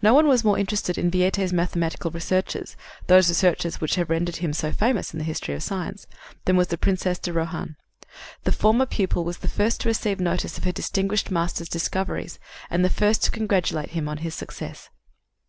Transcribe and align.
No 0.00 0.14
one 0.14 0.28
was 0.28 0.44
more 0.44 0.56
interested 0.56 0.96
in 0.96 1.10
Viète's 1.10 1.52
mathematical 1.52 2.12
researches 2.12 2.76
those 3.08 3.28
researches 3.28 3.80
which 3.80 3.96
have 3.96 4.08
rendered 4.08 4.36
him 4.36 4.52
so 4.52 4.70
famous 4.70 5.12
in 5.12 5.18
the 5.18 5.24
history 5.24 5.52
of 5.52 5.64
science 5.64 6.06
than 6.44 6.56
was 6.56 6.68
the 6.68 6.78
Princess 6.78 7.18
de 7.18 7.32
Rohan. 7.32 7.74
The 8.44 8.52
former 8.52 8.86
pupil 8.86 9.24
was 9.24 9.38
the 9.38 9.48
first 9.48 9.80
to 9.80 9.88
receive 9.88 10.20
notice 10.20 10.58
of 10.58 10.62
her 10.64 10.70
distinguished 10.70 11.32
master's 11.32 11.68
discoveries 11.68 12.38
and 12.70 12.84
the 12.84 12.88
first 12.88 13.24
to 13.24 13.32
congratulate 13.32 13.90
him 13.90 14.08
on 14.08 14.18
his 14.18 14.36
success. 14.36 14.90